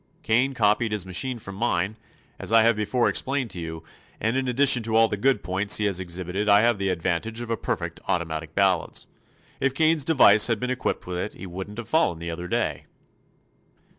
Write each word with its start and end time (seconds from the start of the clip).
Kane 0.23 0.55
copied 0.55 0.91
his 0.93 1.05
machine 1.05 1.37
from 1.37 1.53
mine, 1.53 1.95
as 2.39 2.51
I 2.51 2.63
have 2.63 2.75
before 2.75 3.07
explained 3.07 3.51
to 3.51 3.59
you, 3.59 3.83
and 4.19 4.35
in 4.35 4.47
addition 4.47 4.81
to 4.81 4.95
all 4.95 5.07
the 5.07 5.15
good 5.15 5.43
points 5.43 5.77
he 5.77 5.85
has 5.85 5.99
exhibited 5.99 6.49
I 6.49 6.61
have 6.61 6.79
the 6.79 6.89
advantage 6.89 7.39
of 7.39 7.51
a 7.51 7.55
perfect 7.55 7.99
automatic 8.07 8.55
balance. 8.55 9.05
If 9.59 9.75
Kane's 9.75 10.03
device 10.03 10.47
had 10.47 10.59
been 10.59 10.71
equipped 10.71 11.05
with 11.05 11.19
it 11.19 11.33
he 11.35 11.45
wouldn't 11.45 11.77
have 11.77 11.87
fallen 11.87 12.17
the 12.17 12.31
other 12.31 12.47
day." 12.47 12.87